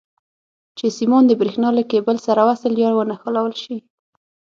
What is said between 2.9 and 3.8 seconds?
ونښلول شي.